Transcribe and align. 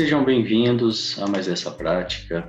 Sejam 0.00 0.24
bem-vindos 0.24 1.18
a 1.20 1.26
mais 1.26 1.46
essa 1.46 1.70
prática. 1.70 2.48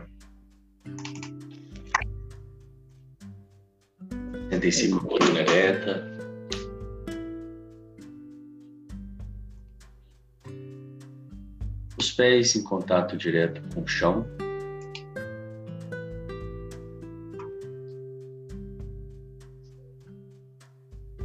75 4.51 5.05
coluna 5.05 5.41
ereta. 5.41 6.01
Os 11.97 12.09
pés 12.13 12.55
em 12.55 12.63
contato 12.63 13.17
direto 13.17 13.61
com 13.75 13.81
o 13.81 13.87
chão. 13.87 14.25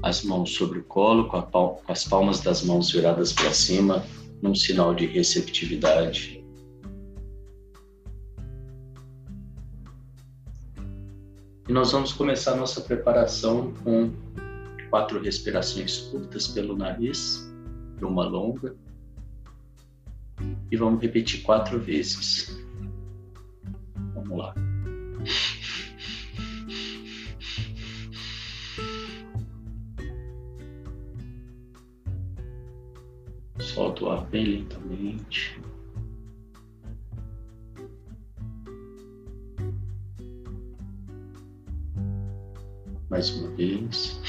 As 0.02 0.24
mãos 0.24 0.50
sobre 0.56 0.80
o 0.80 0.84
colo, 0.86 1.28
com, 1.28 1.40
com 1.40 1.80
as 1.86 2.02
palmas 2.02 2.40
das 2.40 2.64
mãos 2.64 2.90
viradas 2.90 3.32
para 3.32 3.52
cima, 3.52 4.04
num 4.42 4.54
sinal 4.54 4.94
de 4.94 5.06
receptividade. 5.06 6.44
E 11.68 11.72
nós 11.72 11.90
vamos 11.90 12.12
começar 12.12 12.54
nossa 12.54 12.80
preparação 12.80 13.74
com 13.82 14.12
quatro 14.88 15.20
respirações 15.20 15.98
curtas 15.98 16.46
pelo 16.48 16.76
nariz 16.76 17.52
e 18.00 18.04
uma 18.04 18.24
longa. 18.24 18.76
E 20.70 20.76
vamos 20.76 21.02
repetir 21.02 21.42
quatro 21.42 21.80
vezes. 21.80 22.56
Vamos 24.14 24.38
lá. 24.38 24.54
Bem 34.36 34.44
lentamente. 34.44 35.58
Mais 43.08 43.30
uma 43.30 43.48
vez. 43.56 44.20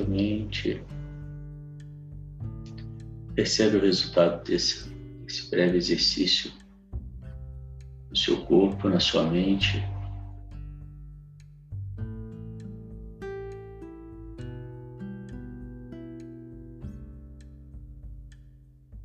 Todo 0.00 0.10
lentamente. 0.10 0.82
Percebe 3.34 3.76
o 3.76 3.80
resultado 3.80 4.44
desse, 4.44 4.88
desse 5.24 5.50
breve 5.50 5.76
exercício 5.76 6.52
no 8.10 8.16
seu 8.16 8.44
corpo, 8.44 8.88
na 8.88 9.00
sua 9.00 9.24
mente. 9.24 9.82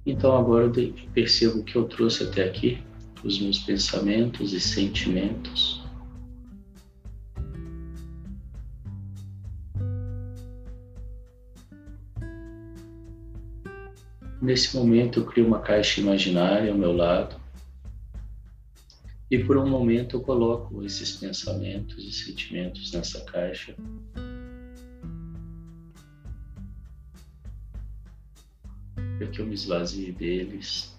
Então 0.05 0.38
agora 0.38 0.66
eu 0.66 0.94
percebo 1.13 1.59
o 1.59 1.63
que 1.63 1.75
eu 1.75 1.85
trouxe 1.85 2.23
até 2.23 2.44
aqui, 2.44 2.84
os 3.23 3.39
meus 3.39 3.59
pensamentos 3.59 4.53
e 4.53 4.59
sentimentos. 4.59 5.84
Nesse 14.45 14.78
momento 14.78 15.22
eu 15.22 15.25
crio 15.25 15.47
uma 15.47 15.59
caixa 15.59 16.00
imaginária 16.00 16.72
ao 16.72 16.78
meu 16.78 16.91
lado 16.91 17.35
e 19.31 19.44
por 19.44 19.57
um 19.57 19.67
momento 19.67 20.17
eu 20.17 20.22
coloco 20.22 20.83
esses 20.85 21.13
pensamentos 21.13 21.97
e 21.97 22.11
sentimentos 22.11 22.91
nessa 22.91 23.22
caixa 23.22 23.75
para 29.17 29.25
que 29.31 29.41
eu 29.41 29.47
me 29.47 29.55
esvazie 29.55 30.11
deles. 30.11 30.95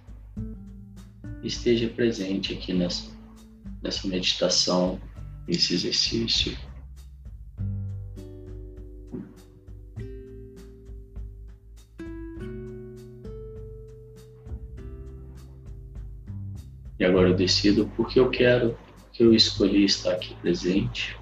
Esteja 1.45 1.89
presente 1.89 2.53
aqui 2.53 2.73
nessa, 2.73 3.13
nessa 3.81 4.09
meditação, 4.09 5.01
nesse 5.47 5.73
exercício. 5.73 6.59
E 17.37 17.39
agora 17.39 17.43
eu 17.43 17.47
decido 17.47 17.93
porque 17.97 18.19
eu 18.19 18.31
quero, 18.31 18.77
que 19.13 19.23
eu 19.23 19.35
escolhi 19.35 19.85
estar 19.85 20.13
aqui 20.13 20.35
presente, 20.37 21.17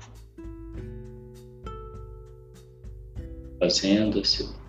fazendo 3.59 4.23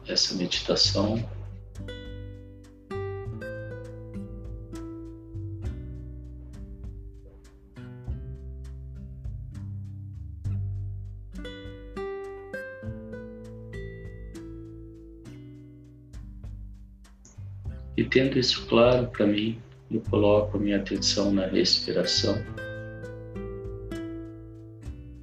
essa 0.08 0.36
meditação. 0.36 1.24
E 17.98 18.04
tendo 18.04 18.38
isso 18.38 18.66
claro 18.68 19.08
para 19.08 19.26
mim, 19.26 19.62
eu 19.90 20.02
coloco 20.10 20.58
minha 20.58 20.78
atenção 20.78 21.32
na 21.32 21.46
respiração. 21.46 22.36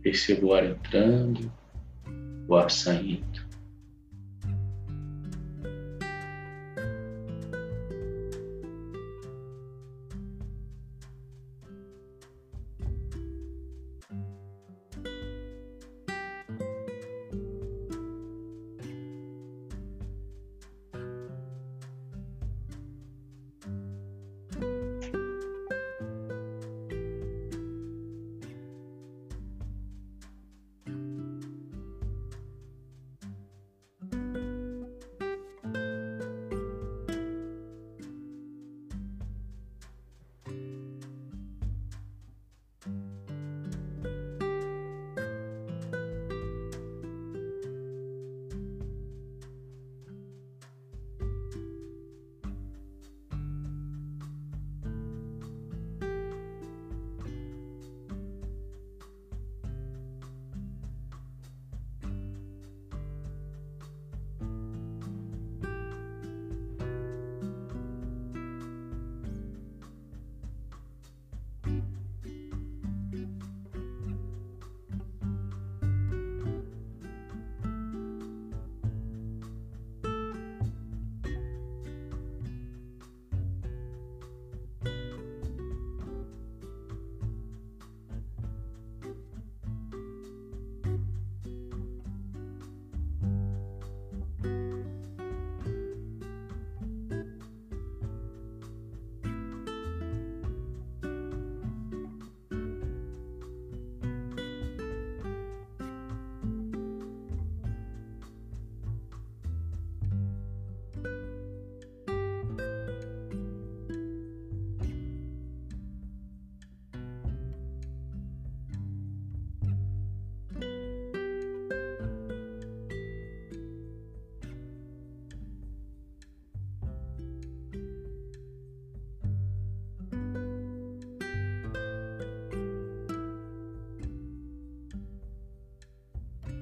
Percebo 0.03 0.49
o 0.49 0.55
ar 0.55 0.65
entrando, 0.65 1.53
o 2.49 2.55
ar 2.55 2.71
saindo. 2.71 3.32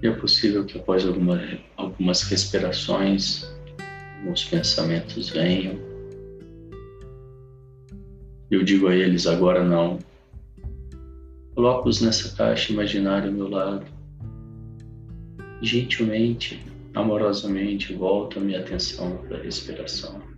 E 0.02 0.06
é 0.06 0.10
possível 0.10 0.64
que 0.64 0.78
após 0.78 1.06
alguma, 1.06 1.40
algumas 1.76 2.22
respirações, 2.22 3.44
alguns 4.18 4.44
pensamentos 4.44 5.28
venham. 5.28 5.78
Eu 8.50 8.62
digo 8.64 8.88
a 8.88 8.96
eles 8.96 9.26
agora 9.26 9.62
não. 9.62 9.98
Coloco-os 11.54 12.00
nessa 12.00 12.34
caixa 12.34 12.72
imaginária 12.72 13.28
ao 13.28 13.34
meu 13.34 13.48
lado. 13.48 13.86
Gentilmente, 15.60 16.64
amorosamente, 16.94 17.92
volto 17.92 18.38
a 18.38 18.42
minha 18.42 18.60
atenção 18.60 19.18
para 19.18 19.36
a 19.36 19.42
respiração. 19.42 20.29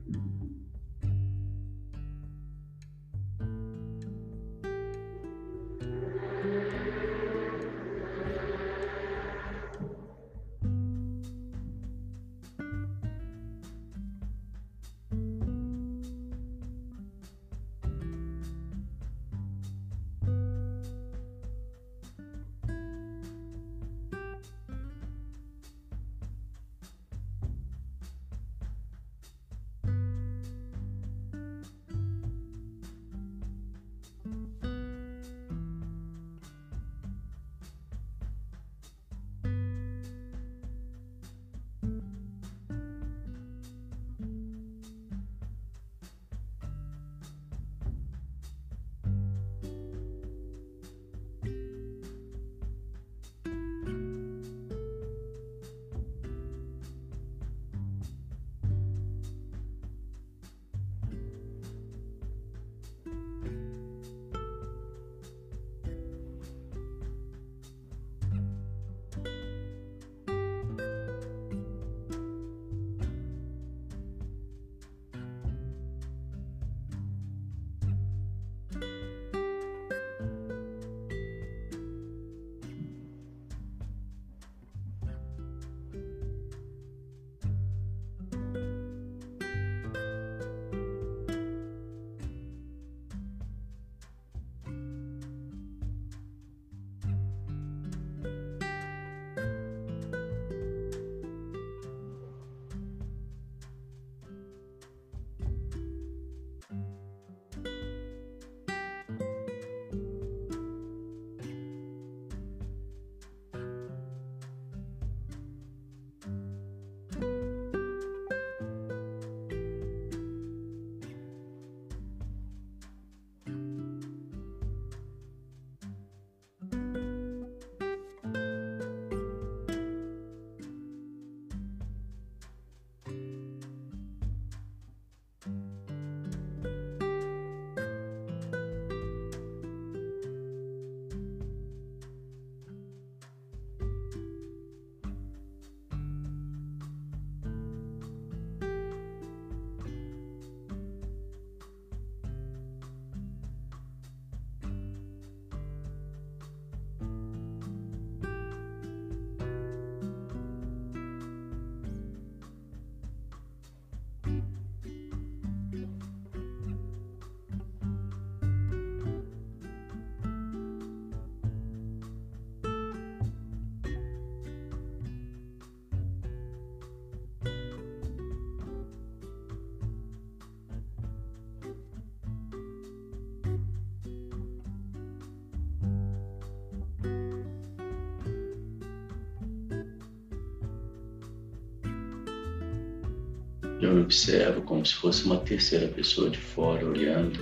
Eu 193.82 193.92
me 193.92 194.02
observo 194.02 194.62
como 194.62 194.86
se 194.86 194.94
fosse 194.94 195.24
uma 195.24 195.38
terceira 195.38 195.88
pessoa 195.88 196.30
de 196.30 196.38
fora 196.38 196.86
olhando. 196.86 197.40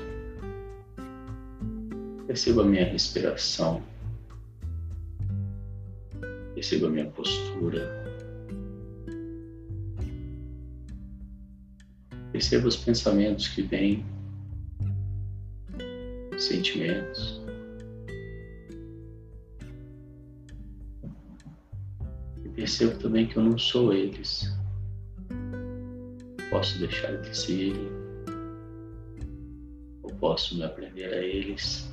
Percebo 2.26 2.62
a 2.62 2.64
minha 2.64 2.86
respiração. 2.86 3.82
Percebo 6.54 6.86
a 6.86 6.88
minha 6.88 7.10
postura. 7.10 8.02
Percebo 12.32 12.68
os 12.68 12.76
pensamentos 12.76 13.48
que 13.48 13.60
vêm, 13.60 14.02
sentimentos. 16.38 17.42
E 22.42 22.48
percebo 22.48 22.98
também 22.98 23.26
que 23.26 23.36
eu 23.36 23.42
não 23.42 23.58
sou 23.58 23.92
eles 23.92 24.58
posso 26.50 26.80
deixar 26.80 27.16
de 27.18 27.36
ser, 27.36 27.72
ou 30.02 30.10
posso 30.16 30.56
me 30.56 30.64
aprender 30.64 31.14
a 31.14 31.22
eles. 31.22 31.88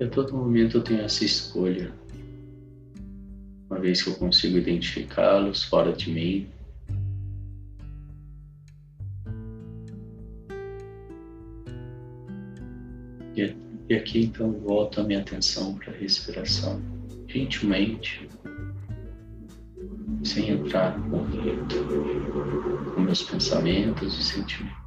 A 0.00 0.06
todo 0.10 0.36
momento 0.36 0.78
eu 0.78 0.82
tenho 0.82 1.02
essa 1.02 1.24
escolha. 1.24 1.92
Uma 3.70 3.78
vez 3.80 4.02
que 4.02 4.10
eu 4.10 4.14
consigo 4.14 4.56
identificá-los 4.56 5.64
fora 5.64 5.92
de 5.92 6.10
mim, 6.10 6.48
E 13.88 13.94
aqui 13.94 14.24
então 14.24 14.52
volto 14.52 15.00
a 15.00 15.04
minha 15.04 15.20
atenção 15.20 15.74
para 15.74 15.92
a 15.92 15.96
respiração, 15.96 16.80
gentilmente, 17.26 18.28
sem 20.22 20.50
entrar 20.50 20.98
no 20.98 21.10
conflito 21.10 22.92
com 22.94 23.00
meus 23.00 23.22
pensamentos 23.22 24.18
e 24.18 24.22
sentimentos. 24.22 24.77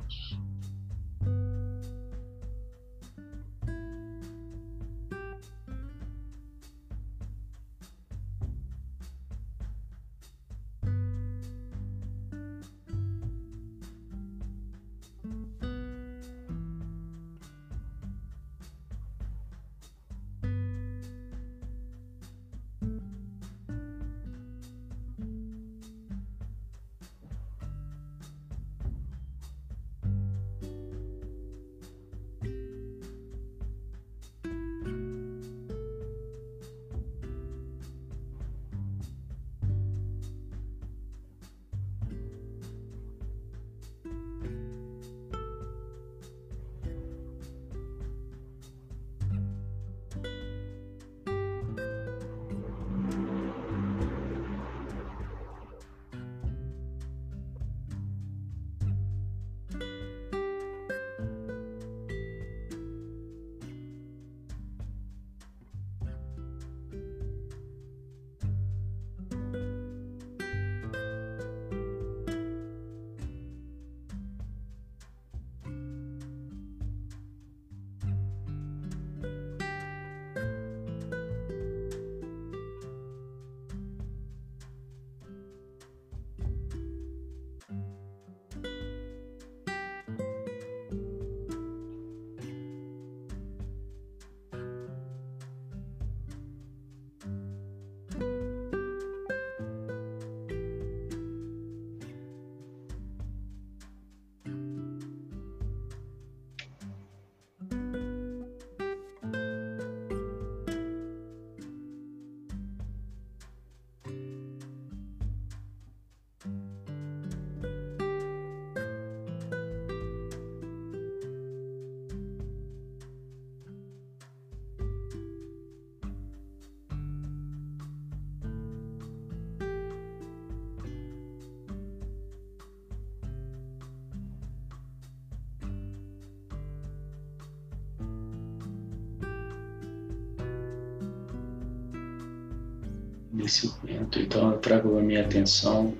Nesse 143.33 143.67
momento. 143.67 144.19
Então 144.19 144.51
eu 144.51 144.57
trago 144.59 144.97
a 144.97 145.01
minha 145.01 145.21
atenção 145.21 145.93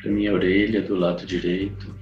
para 0.00 0.10
minha 0.10 0.32
orelha 0.32 0.82
do 0.82 0.94
lado 0.94 1.26
direito. 1.26 1.94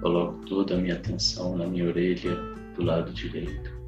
Coloco 0.00 0.44
toda 0.46 0.74
a 0.74 0.78
minha 0.78 0.94
atenção 0.94 1.56
na 1.56 1.66
minha 1.66 1.86
orelha 1.86 2.36
do 2.76 2.84
lado 2.84 3.12
direito. 3.12 3.83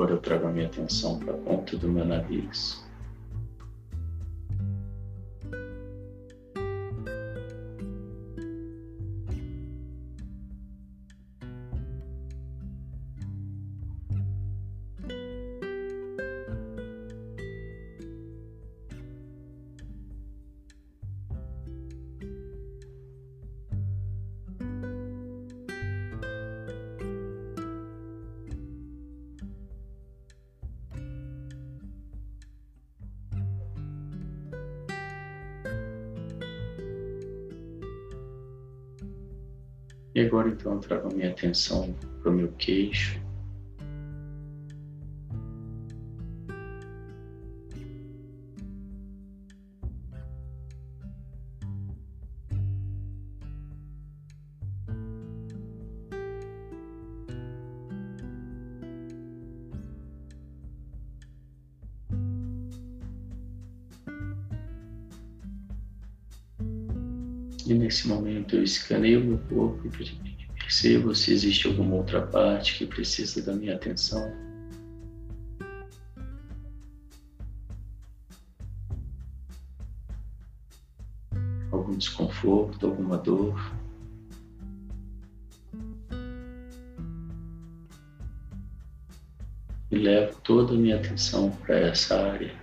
Agora 0.00 0.14
eu 0.14 0.18
trago 0.18 0.46
a 0.46 0.50
minha 0.50 0.66
atenção 0.66 1.18
para 1.18 1.34
a 1.34 1.36
ponta 1.36 1.76
do 1.76 1.86
meu 1.86 2.06
nariz. 2.06 2.89
Agora 40.30 40.48
então 40.48 40.74
eu 40.74 40.78
trago 40.78 41.08
a 41.08 41.12
minha 41.12 41.30
atenção 41.30 41.92
para 42.22 42.30
o 42.30 42.34
meu 42.34 42.52
queixo. 42.52 43.19
Eu 68.56 68.62
escaneio 68.62 69.24
meu 69.24 69.38
corpo 69.48 69.86
e 69.86 69.90
percebo 70.58 71.14
se 71.14 71.32
existe 71.32 71.66
alguma 71.66 71.96
outra 71.96 72.26
parte 72.26 72.78
que 72.78 72.86
precisa 72.86 73.42
da 73.42 73.54
minha 73.54 73.74
atenção. 73.74 74.32
Algum 81.72 81.96
desconforto, 81.96 82.86
alguma 82.86 83.18
dor. 83.18 83.58
E 89.90 89.96
levo 89.96 90.36
toda 90.42 90.74
a 90.74 90.76
minha 90.76 90.96
atenção 90.96 91.50
para 91.50 91.78
essa 91.78 92.16
área. 92.16 92.59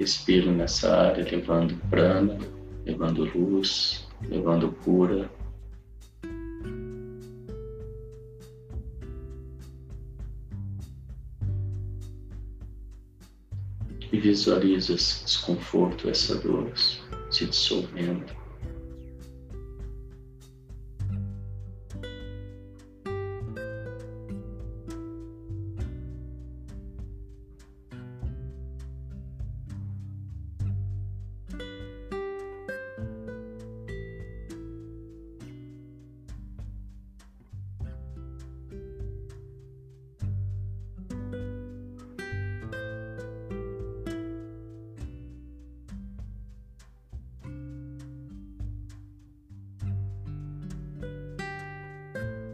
Respiro 0.00 0.50
nessa 0.50 0.96
área, 0.96 1.22
levando 1.30 1.76
prana, 1.90 2.38
levando 2.86 3.22
luz, 3.36 4.08
levando 4.22 4.72
cura. 4.82 5.30
E 14.10 14.18
visualizo 14.18 14.94
esse 14.94 15.22
desconforto, 15.22 16.08
essa 16.08 16.34
dor 16.36 16.72
se 17.30 17.44
dissolvendo. 17.44 18.39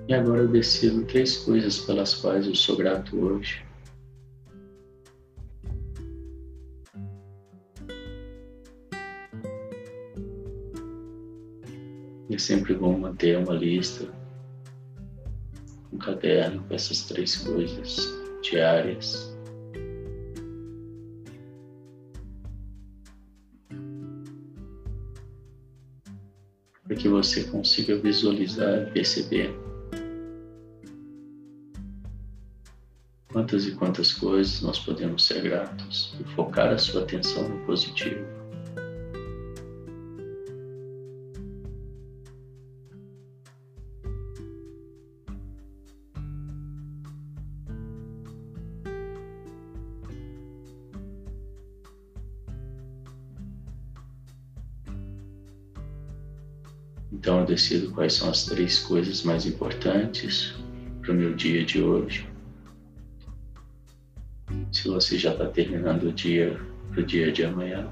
E 0.09 0.15
agora 0.15 0.43
eu 0.43 0.49
decido 0.49 1.05
três 1.05 1.39
coisas 1.39 1.81
pelas 1.81 2.15
quais 2.15 2.47
eu 2.47 2.55
sou 2.55 2.77
grato 2.77 3.19
hoje. 3.19 3.67
É 12.31 12.39
sempre 12.39 12.75
bom 12.75 12.97
manter 12.97 13.37
uma 13.37 13.55
lista, 13.55 14.09
um 15.93 15.99
caderno 15.99 16.63
com 16.69 16.75
essas 16.75 17.03
três 17.07 17.37
coisas 17.39 17.97
diárias. 18.43 19.35
Para 26.85 26.95
que 26.95 27.09
você 27.09 27.43
consiga 27.45 27.99
visualizar 27.99 28.83
e 28.83 28.93
perceber 28.93 29.66
quantas 33.47 33.67
e 33.69 33.71
quantas 33.77 34.13
coisas 34.13 34.61
nós 34.61 34.81
podemos 34.81 35.25
ser 35.25 35.41
gratos 35.41 36.13
e 36.19 36.25
focar 36.35 36.73
a 36.73 36.79
sua 36.79 37.03
atenção 37.03 37.49
no 37.49 37.65
positivo. 37.65 38.27
Então 57.13 57.41
eu 57.41 57.47
decido 57.47 57.93
quais 57.93 58.15
são 58.15 58.29
as 58.29 58.45
três 58.45 58.81
coisas 58.81 59.23
mais 59.23 59.47
importantes 59.47 60.53
para 61.01 61.13
o 61.13 61.15
meu 61.15 61.33
dia 61.33 61.65
de 61.65 61.81
hoje 61.81 62.36
se 64.87 64.91
você 64.93 65.19
já 65.19 65.33
está 65.33 65.47
terminando 65.47 66.05
o 66.05 66.13
dia 66.13 66.61
para 66.93 67.01
o 67.01 67.05
dia 67.05 67.33
de 67.33 67.45
amanhã. 67.45 67.91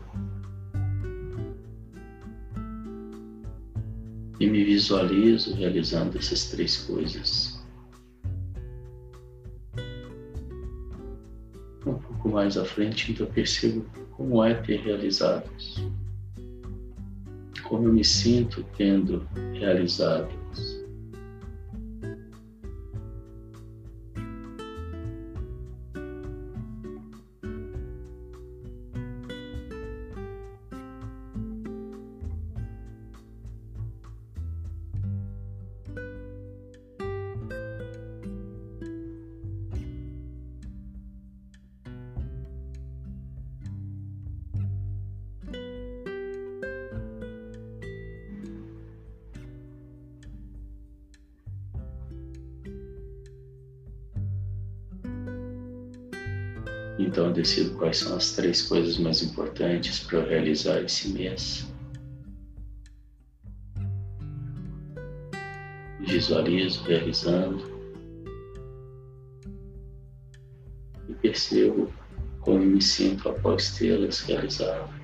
E 4.39 4.47
me 4.47 4.63
visualizo 4.65 5.55
realizando 5.55 6.17
essas 6.17 6.51
três 6.51 6.77
coisas. 6.77 7.61
Um 11.85 11.95
pouco 11.95 12.29
mais 12.29 12.57
à 12.57 12.65
frente, 12.65 13.11
então 13.11 13.27
percebo 13.27 13.85
como 14.13 14.45
é 14.45 14.55
ter 14.55 14.81
realizados. 14.81 15.85
Como 17.65 17.89
eu 17.89 17.93
me 17.93 18.05
sinto 18.05 18.65
tendo 18.77 19.27
realizados. 19.55 20.44
Quais 57.85 57.99
são 57.99 58.17
as 58.17 58.33
três 58.33 58.63
coisas 58.63 58.97
mais 58.97 59.23
importantes 59.23 59.99
para 59.99 60.21
eu 60.21 60.27
realizar 60.27 60.81
esse 60.81 61.11
mês. 61.11 61.71
Visualizo 66.01 66.83
realizando 66.85 67.63
e 71.11 71.13
percebo 71.13 71.93
como 72.41 72.61
me 72.61 72.81
sinto 72.81 73.29
após 73.29 73.73
tê-las 73.77 74.21
realizado. 74.21 75.04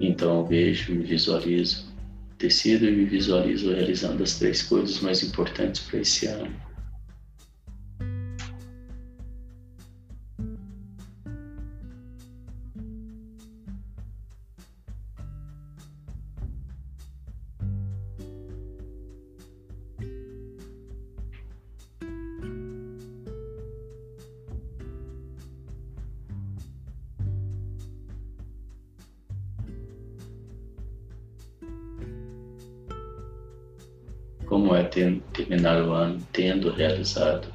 Então 0.00 0.38
eu 0.38 0.46
vejo, 0.46 0.94
me 0.94 1.04
visualizo, 1.04 1.92
decido 2.38 2.86
e 2.86 2.92
me 2.92 3.04
visualizo 3.04 3.72
realizando 3.72 4.22
as 4.22 4.38
três 4.38 4.62
coisas 4.62 5.00
mais 5.00 5.22
importantes 5.22 5.80
para 5.82 6.00
esse 6.00 6.26
ano. 6.26 6.67
Realizado. 37.08 37.48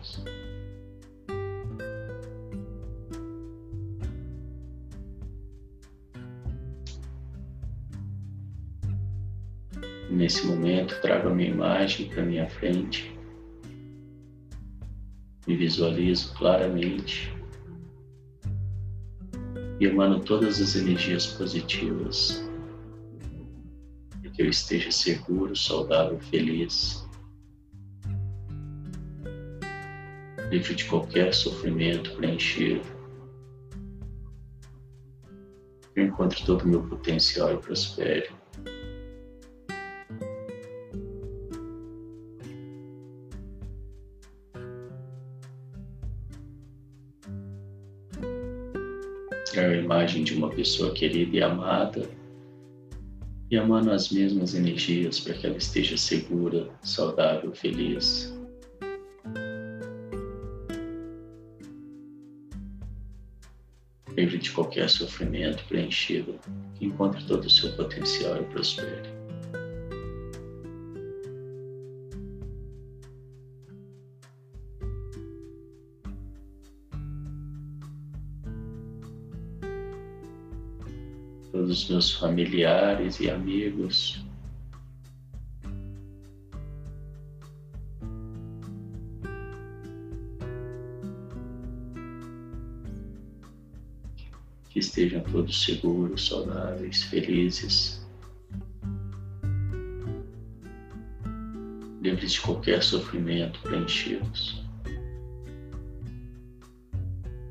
Nesse 10.09 10.45
momento, 10.45 10.99
trago 11.01 11.29
a 11.29 11.33
minha 11.33 11.49
imagem 11.49 12.07
para 12.09 12.23
minha 12.23 12.47
frente, 12.47 13.13
me 15.47 15.55
visualizo 15.55 16.33
claramente. 16.35 17.33
E 19.79 19.85
emano 19.85 20.19
todas 20.19 20.61
as 20.61 20.75
energias 20.75 21.25
positivas. 21.27 22.47
Que 24.35 24.41
eu 24.41 24.49
esteja 24.49 24.89
seguro, 24.89 25.55
saudável, 25.55 26.19
feliz, 26.19 27.02
livre 30.53 30.75
de 30.75 30.85
qualquer 30.85 31.33
sofrimento 31.33 32.11
preenchido. 32.11 32.81
Eu 35.95 36.05
encontre 36.05 36.45
todo 36.45 36.61
o 36.61 36.67
meu 36.67 36.83
potencial 36.83 37.55
e 37.55 37.57
prospere. 37.57 38.29
Trago 49.51 49.71
a 49.71 49.75
imagem 49.75 50.23
de 50.23 50.35
uma 50.35 50.49
pessoa 50.49 50.93
querida 50.93 51.35
e 51.35 51.41
amada 51.41 52.07
e 53.49 53.57
amando 53.57 53.91
as 53.91 54.11
mesmas 54.11 54.53
energias 54.53 55.19
para 55.19 55.33
que 55.33 55.47
ela 55.47 55.57
esteja 55.57 55.97
segura, 55.97 56.69
saudável, 56.83 57.53
feliz. 57.53 58.42
De 64.43 64.51
qualquer 64.51 64.89
sofrimento 64.89 65.63
preenchido, 65.69 66.39
que 66.75 66.85
encontre 66.85 67.23
todo 67.25 67.45
o 67.45 67.49
seu 67.49 67.71
potencial 67.75 68.37
e 68.37 68.43
prospere. 68.45 69.23
todos 81.51 81.83
os 81.83 81.89
meus 81.89 82.13
familiares 82.15 83.19
e 83.19 83.29
amigos. 83.29 84.25
Estejam 94.83 95.21
todos 95.21 95.63
seguros, 95.63 96.27
saudáveis, 96.27 97.03
felizes, 97.03 98.05
livres 102.01 102.33
de 102.33 102.41
qualquer 102.41 102.83
sofrimento, 102.83 103.59
preenchidos. 103.61 104.61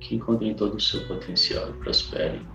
Que 0.00 0.16
encontrem 0.16 0.54
todo 0.54 0.76
o 0.76 0.80
seu 0.80 1.06
potencial 1.06 1.70
e 1.70 1.72
prosperem. 1.78 2.51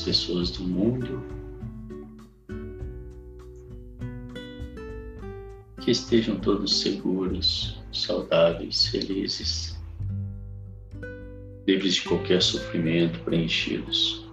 Pessoas 0.00 0.50
do 0.50 0.62
mundo 0.62 1.22
que 5.80 5.90
estejam 5.90 6.38
todos 6.38 6.80
seguros, 6.80 7.80
saudáveis, 7.92 8.86
felizes, 8.86 9.78
livres 11.66 11.94
de 11.94 12.02
qualquer 12.02 12.42
sofrimento, 12.42 13.18
preenchidos, 13.20 14.28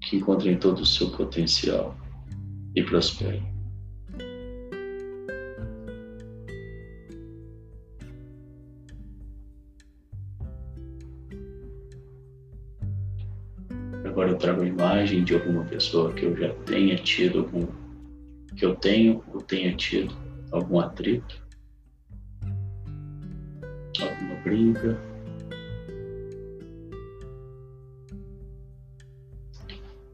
que 0.00 0.16
encontrem 0.16 0.58
todo 0.58 0.80
o 0.80 0.86
seu 0.86 1.10
potencial 1.10 1.96
e 2.74 2.82
prosperem. 2.82 3.59
Agora 14.10 14.30
eu 14.30 14.36
trago 14.36 14.62
a 14.62 14.66
imagem 14.66 15.22
de 15.22 15.34
alguma 15.34 15.64
pessoa 15.64 16.12
que 16.12 16.24
eu 16.24 16.36
já 16.36 16.52
tenha 16.64 16.96
tido 16.96 17.38
algum, 17.38 17.64
que 18.56 18.64
eu 18.64 18.74
tenho 18.74 19.22
ou 19.32 19.40
tenha 19.40 19.72
tido 19.76 20.12
algum 20.50 20.80
atrito, 20.80 21.40
alguma 24.00 24.34
briga. 24.42 24.98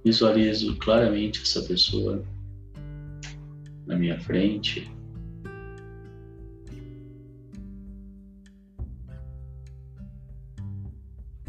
Visualizo 0.04 0.76
claramente 0.76 1.40
essa 1.40 1.62
pessoa 1.62 2.22
na 3.87 3.96
minha 3.96 4.20
frente. 4.20 4.92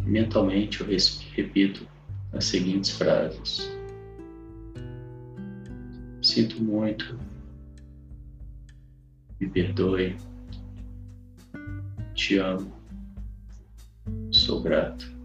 Mentalmente 0.06 0.80
eu 0.80 0.88
repito 1.36 1.97
as 2.34 2.46
seguintes 2.46 2.92
frases: 2.92 3.70
Sinto 6.22 6.62
muito, 6.62 7.18
me 9.40 9.48
perdoe, 9.48 10.18
te 12.14 12.38
amo, 12.40 12.74
sou 14.32 14.62
grato. 14.62 15.16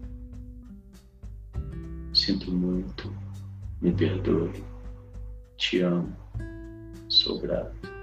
Sinto 2.13 2.51
muito, 2.51 3.13
me 3.81 3.91
perdoe, 3.91 4.63
te 5.57 5.81
amo, 5.81 6.15
sou 7.09 7.39
grato. 7.39 7.93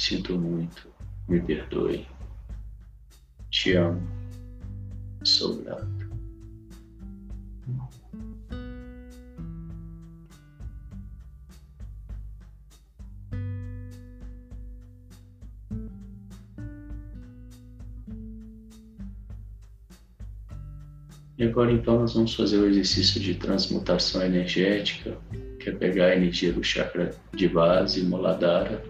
Sinto 0.00 0.38
muito, 0.38 0.88
me 1.28 1.40
perdoe. 1.40 2.06
Te 3.50 3.76
amo, 3.76 4.00
sou 5.22 5.62
grato. 5.62 5.99
E 21.40 21.44
agora 21.44 21.72
então 21.72 21.98
nós 21.98 22.12
vamos 22.12 22.34
fazer 22.34 22.58
o 22.58 22.68
exercício 22.68 23.18
de 23.18 23.34
transmutação 23.34 24.22
energética, 24.22 25.16
que 25.58 25.70
é 25.70 25.72
pegar 25.72 26.08
a 26.08 26.14
energia 26.14 26.52
do 26.52 26.62
chakra 26.62 27.14
de 27.32 27.48
base, 27.48 28.02
Muladhara, 28.02 28.84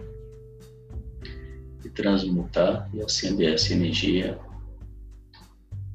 e 1.85 1.89
transmutar 1.89 2.91
e 2.93 3.01
acender 3.01 3.55
essa 3.55 3.73
energia 3.73 4.37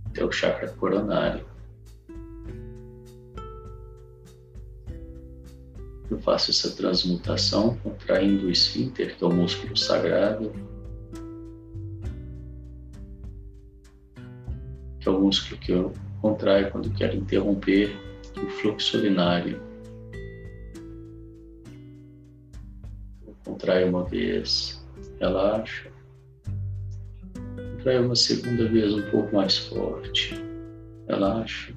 até 0.05 0.23
o 0.23 0.31
chakra 0.31 0.69
coronário. 0.69 1.45
Eu 6.09 6.17
faço 6.19 6.51
essa 6.51 6.73
transmutação 6.73 7.75
contraindo 7.83 8.45
o 8.45 8.49
esfíncter, 8.49 9.17
que 9.17 9.23
é 9.25 9.27
o 9.27 9.33
músculo 9.33 9.75
sagrado, 9.75 10.53
que 15.01 15.09
é 15.09 15.11
o 15.11 15.19
músculo 15.19 15.59
que 15.59 15.73
eu 15.73 15.93
contrai 16.25 16.71
quando 16.71 16.89
quer 16.89 17.13
interromper 17.13 17.95
o 18.35 18.49
fluxo 18.49 18.97
urinário. 18.97 19.61
Contrai 23.43 23.83
uma 23.83 24.03
vez, 24.05 24.83
relaxa. 25.19 25.91
Contrai 27.75 27.99
uma 27.99 28.15
segunda 28.15 28.67
vez 28.67 28.91
um 28.91 29.03
pouco 29.11 29.35
mais 29.35 29.55
forte, 29.55 30.33
relaxa. 31.07 31.75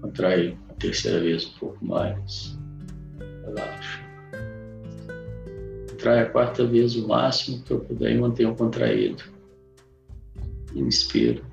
Contrai 0.00 0.58
a 0.70 0.72
terceira 0.74 1.20
vez 1.20 1.46
um 1.46 1.58
pouco 1.60 1.84
mais, 1.84 2.58
relaxa. 3.44 4.00
Contrai 5.88 6.22
a 6.22 6.30
quarta 6.30 6.66
vez 6.66 6.96
o 6.96 7.06
máximo 7.06 7.62
que 7.62 7.70
eu 7.70 7.78
puder 7.78 8.10
e 8.10 8.18
mantenha 8.18 8.52
contraído. 8.52 9.22
Inspiro 10.74 11.46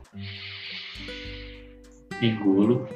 engulo. 2.22 2.88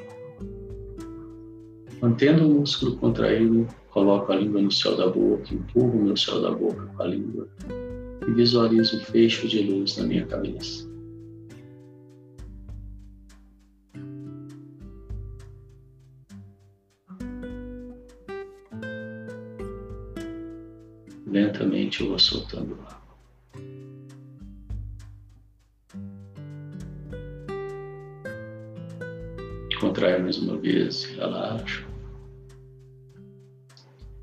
Mantendo 2.00 2.46
o 2.46 2.60
músculo 2.60 2.96
contraído, 2.96 3.66
coloco 3.90 4.32
a 4.32 4.36
língua 4.36 4.62
no 4.62 4.72
céu 4.72 4.96
da 4.96 5.06
boca, 5.08 5.52
empurro 5.52 5.98
o 5.98 6.04
meu 6.04 6.16
céu 6.16 6.40
da 6.40 6.50
boca 6.50 6.86
com 6.86 7.02
a 7.02 7.06
língua 7.06 7.48
e 8.26 8.30
visualizo 8.32 8.96
um 8.96 9.00
fecho 9.00 9.46
de 9.46 9.62
luz 9.62 9.96
na 9.96 10.04
minha 10.04 10.26
cabeça. 10.26 10.88
Lentamente 21.26 22.00
eu 22.00 22.08
vou 22.08 22.18
soltando 22.18 22.74
o 22.74 22.82
ar. 22.86 22.99
Contrai 30.00 30.18
mais 30.18 30.38
uma 30.38 30.56
vez, 30.56 31.04
relaxa. 31.04 31.84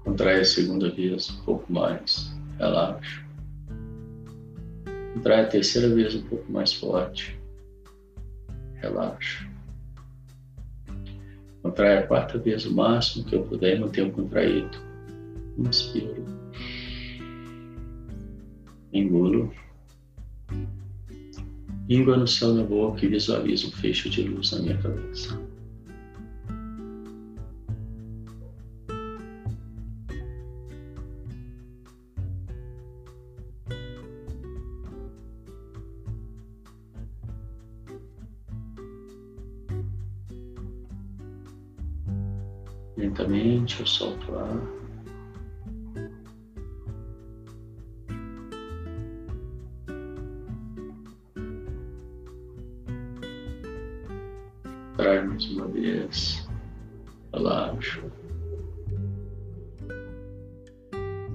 Contrai 0.04 0.40
a 0.40 0.44
segunda 0.44 0.90
vez, 0.90 1.30
um 1.30 1.44
pouco 1.44 1.72
mais, 1.72 2.36
relaxa. 2.58 3.24
Contrai 5.13 5.42
a 5.42 5.46
terceira 5.46 5.88
vez, 5.94 6.16
um 6.16 6.24
pouco 6.24 6.52
mais 6.52 6.74
forte, 6.74 7.40
relaxa. 8.78 9.48
Contrai 11.62 12.00
a 12.00 12.08
quarta 12.08 12.40
vez 12.40 12.66
o 12.66 12.74
máximo 12.74 13.26
que 13.26 13.36
eu 13.36 13.44
puder 13.44 13.80
mantenho 13.80 14.12
contraído. 14.12 14.80
Inspiro. 15.60 16.26
Engulo. 18.92 19.54
Língua 21.88 22.18
no 22.18 22.28
céu 22.28 22.56
da 22.56 22.63
boca 22.63 23.06
e 23.06 23.10
visualizo 23.10 23.68
um 23.68 23.72
fecho 23.74 24.10
de 24.10 24.24
luz 24.24 24.52
na 24.54 24.60
minha 24.60 24.78
cabeça. 24.80 25.40
Eu 43.88 43.91
solto 43.91 44.32
o 44.32 44.39
ar. 44.39 44.62
Traz 54.97 55.26
mais 55.26 55.52
uma 55.52 55.67
vez. 55.69 56.50
Relaxa. 57.34 58.04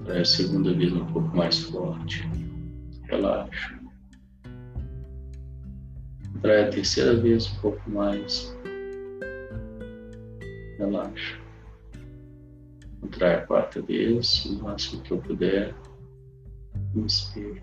Traz 0.05 0.21
a 0.21 0.25
segunda 0.25 0.73
vez 0.73 0.93
um 0.93 1.05
pouco 1.07 1.35
mais 1.35 1.59
forte. 1.59 2.29
Relaxa. 3.03 3.79
Traz 6.41 6.67
a 6.67 6.69
terceira 6.69 7.15
vez 7.15 7.51
um 7.51 7.61
pouco 7.61 7.89
mais. 7.89 8.55
Relaxa. 10.77 11.42
Contrai 13.03 13.35
a 13.35 13.45
quarta 13.45 13.81
vez, 13.81 14.45
o 14.45 14.63
máximo 14.63 15.01
que 15.01 15.11
eu 15.11 15.17
puder. 15.17 15.75
Inspiro. 16.95 17.59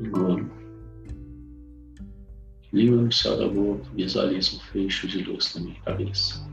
Engolo. 0.00 0.50
Língua 2.72 3.02
no 3.02 3.12
céu 3.12 3.38
da 3.38 3.46
boca, 3.46 3.88
visualizo 3.94 4.56
um 4.56 4.60
fecho 4.60 5.06
de 5.06 5.22
luz 5.22 5.54
na 5.54 5.60
minha 5.60 5.80
cabeça. 5.82 6.44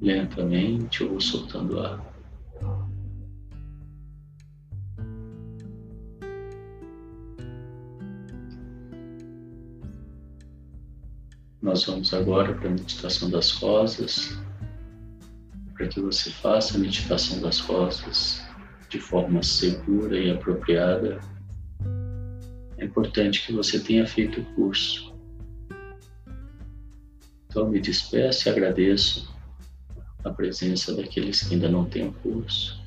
Lentamente 0.00 1.04
vou 1.04 1.20
soltando 1.20 1.78
ar. 1.78 2.10
Nós 11.60 11.84
vamos 11.84 12.14
agora 12.14 12.54
para 12.54 12.68
a 12.68 12.70
meditação 12.70 13.28
das 13.28 13.50
rosas, 13.50 14.38
para 15.74 15.86
que 15.86 16.00
você 16.00 16.30
faça 16.30 16.78
a 16.78 16.80
meditação 16.80 17.38
das 17.42 17.58
rosas 17.60 18.42
de 18.88 18.98
forma 18.98 19.42
segura 19.42 20.18
e 20.18 20.30
apropriada. 20.30 21.20
É 22.78 22.84
importante 22.86 23.46
que 23.46 23.52
você 23.52 23.78
tenha 23.78 24.06
feito 24.06 24.40
o 24.40 24.44
curso. 24.54 25.14
Então, 27.46 27.68
me 27.68 27.78
despeço 27.78 28.48
e 28.48 28.50
agradeço 28.50 29.39
a 30.24 30.30
presença 30.30 30.94
daqueles 30.94 31.42
que 31.42 31.54
ainda 31.54 31.68
não 31.68 31.84
têm 31.84 32.08
o 32.08 32.12
curso. 32.12 32.80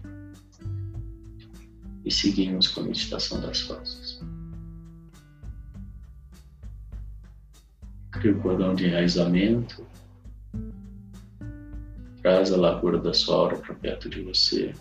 E 2.06 2.12
seguimos 2.12 2.68
com 2.68 2.82
a 2.82 2.84
meditação 2.84 3.40
das 3.42 3.62
rosas. 3.62 4.22
Cria 8.12 8.34
o 8.34 8.42
cordão 8.42 8.76
de 8.76 8.86
enraizamento. 8.86 9.86
Traz 12.22 12.52
a 12.54 12.58
largura 12.58 13.00
da 13.00 13.14
sua 13.14 13.36
aura 13.36 13.58
para 13.58 13.74
perto 13.76 14.10
de 14.10 14.22
você. 14.22 14.74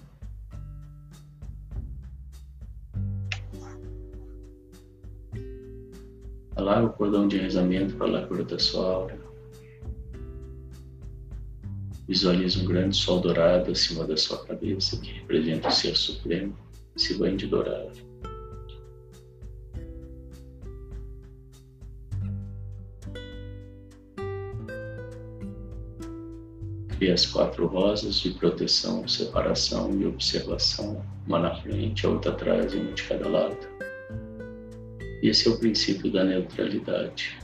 Alarga 6.55 6.87
o 6.87 6.93
cordão 6.93 7.27
de 7.27 7.37
enraizamento 7.37 7.97
para 7.97 8.07
a 8.07 8.11
largura 8.11 8.45
da 8.45 8.59
sua 8.59 8.85
aura. 8.85 9.22
Visualize 12.13 12.61
um 12.61 12.67
grande 12.67 12.95
sol 12.95 13.21
dourado 13.21 13.73
acima 13.73 14.05
da 14.05 14.19
sua 14.19 14.45
cabeça, 14.45 15.01
que 15.01 15.13
representa 15.13 15.69
o 15.69 15.71
Ser 15.71 15.97
Supremo, 15.97 16.55
esse 16.95 17.15
banho 17.15 17.39
de 17.39 17.47
dourado. 17.47 17.91
Cria 26.99 27.15
as 27.15 27.25
quatro 27.25 27.67
rosas 27.67 28.21
de 28.21 28.33
proteção, 28.33 29.09
separação 29.09 29.99
e 29.99 30.05
observação, 30.05 31.03
uma 31.27 31.39
na 31.39 31.63
frente, 31.63 32.05
a 32.05 32.11
outra 32.11 32.33
atrás, 32.33 32.75
uma 32.75 32.93
de 32.93 33.05
cada 33.05 33.27
lado. 33.27 33.57
E 35.23 35.31
esse 35.31 35.49
é 35.49 35.51
o 35.51 35.59
princípio 35.59 36.13
da 36.13 36.23
neutralidade. 36.23 37.42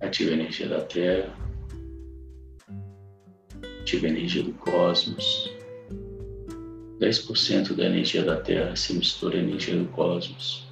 Ativa 0.00 0.30
a 0.30 0.34
energia 0.34 0.68
da 0.68 0.80
Terra, 0.80 1.32
ativa 3.80 4.06
a 4.06 4.10
energia 4.10 4.42
do 4.42 4.52
cosmos. 4.54 5.50
10% 7.00 7.74
da 7.74 7.84
energia 7.84 8.22
da 8.22 8.36
Terra 8.36 8.76
se 8.76 8.94
mistura 8.94 9.38
à 9.38 9.40
energia 9.40 9.76
do 9.76 9.86
cosmos. 9.88 10.68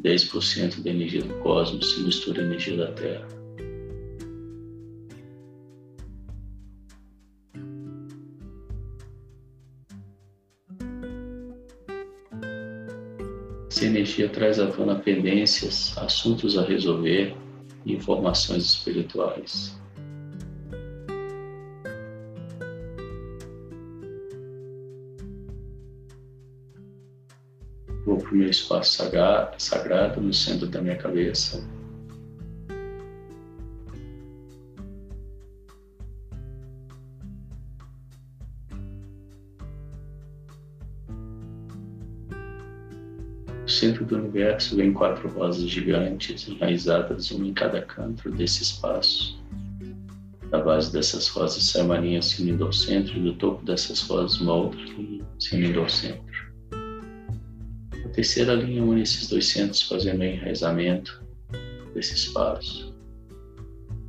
10% 0.00 0.82
da 0.82 0.90
energia 0.90 1.22
do 1.22 1.34
cosmos 1.40 1.94
se 1.94 2.00
mistura 2.02 2.42
à 2.42 2.44
energia 2.44 2.76
da 2.76 2.92
Terra. 2.92 3.28
Essa 13.68 13.86
energia 13.86 14.28
traz 14.28 14.58
à 14.58 14.66
tona 14.66 14.96
pendências, 14.96 15.96
assuntos 15.96 16.58
a 16.58 16.62
resolver, 16.62 17.34
informações 17.86 18.64
espirituais. 18.64 19.78
Vou 28.04 28.18
para 28.18 28.30
o 28.32 28.34
meu 28.34 28.48
espaço 28.48 29.06
sagrado 29.58 30.20
no 30.20 30.32
centro 30.32 30.66
da 30.66 30.80
minha 30.80 30.96
cabeça. 30.96 31.64
Centro 43.80 44.04
do 44.04 44.16
universo 44.16 44.76
vem 44.76 44.92
quatro 44.92 45.26
rosas 45.30 45.70
gigantes 45.70 46.46
enraizadas, 46.46 47.30
uma 47.30 47.46
em 47.46 47.54
cada 47.54 47.80
canto 47.80 48.30
desse 48.30 48.62
espaço. 48.62 49.40
Da 50.50 50.58
base 50.58 50.92
dessas 50.92 51.28
rosas 51.28 51.62
sai 51.62 51.82
uma 51.82 51.96
linha 51.96 52.20
se 52.20 52.42
unindo 52.42 52.66
ao 52.66 52.72
centro, 52.72 53.16
e 53.16 53.22
do 53.22 53.32
topo 53.34 53.64
dessas 53.64 54.02
rosas 54.02 54.38
uma 54.38 54.52
outra 54.52 54.80
linha 54.80 55.24
se 55.38 55.56
unindo 55.56 55.80
ao 55.80 55.88
centro. 55.88 56.20
A 58.04 58.08
terceira 58.08 58.52
linha 58.54 58.82
une 58.82 59.00
esses 59.00 59.28
dois 59.28 59.46
centros, 59.46 59.80
fazendo 59.82 60.20
o 60.20 60.24
enraizamento 60.24 61.22
desse 61.94 62.14
espaço. 62.14 62.94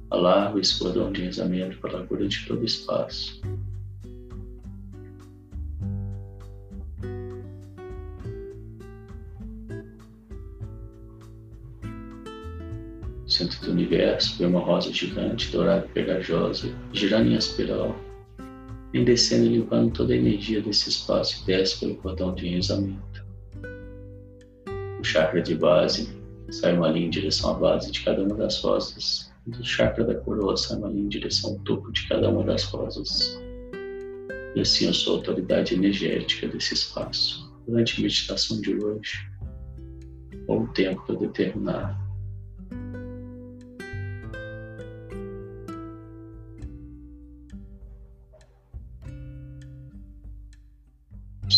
Alarga 0.10 0.60
esse 0.60 0.78
cordão 0.78 1.14
de 1.14 1.22
enraizamento 1.22 1.78
para 1.78 1.92
a 1.92 1.98
largura 2.00 2.28
de 2.28 2.46
todo 2.46 2.60
o 2.60 2.66
espaço. 2.66 3.40
Do 13.62 13.72
universo, 13.72 14.38
vê 14.38 14.46
uma 14.46 14.60
rosa 14.60 14.92
gigante, 14.92 15.52
dourada 15.52 15.86
e 15.86 15.90
pegajosa, 15.90 16.74
girando 16.94 17.30
em 17.30 17.36
espiral, 17.36 17.96
vem 18.92 19.04
descendo 19.04 19.46
e 19.46 19.50
limpando 19.50 19.92
toda 19.94 20.14
a 20.14 20.18
energia 20.18 20.62
desse 20.62 20.90
espaço 20.90 21.42
e 21.42 21.46
desce 21.46 21.80
pelo 21.80 21.96
cordão 21.96 22.34
de 22.34 22.48
enraizamento. 22.48 23.26
O 25.00 25.04
chakra 25.04 25.42
de 25.42 25.56
base 25.56 26.10
sai 26.50 26.78
uma 26.78 26.90
linha 26.90 27.08
em 27.08 27.10
direção 27.10 27.52
à 27.52 27.54
base 27.54 27.92
de 27.92 28.02
cada 28.02 28.24
uma 28.24 28.36
das 28.36 28.62
rosas. 28.62 29.32
Do 29.48 29.64
chakra 29.66 30.04
da 30.04 30.16
coroa 30.16 30.56
sai 30.56 30.78
uma 30.78 30.90
linha 30.90 31.06
em 31.06 31.10
direção 31.10 31.52
ao 31.52 31.60
topo 31.60 31.92
de 31.92 32.08
cada 32.08 32.30
uma 32.30 32.44
das 32.44 32.64
rosas. 32.66 33.42
E 34.56 34.62
assim 34.62 34.86
eu 34.86 34.94
sou 34.94 35.16
a 35.16 35.18
autoridade 35.18 35.74
energética 35.74 36.48
desse 36.48 36.74
espaço. 36.74 37.52
Durante 37.68 38.00
a 38.00 38.04
meditação 38.04 38.60
de 38.60 38.76
hoje, 38.76 39.32
ou 40.48 40.64
o 40.64 40.68
tempo 40.70 41.04
que 41.06 41.12
eu 41.12 41.18
determinar, 41.18 41.98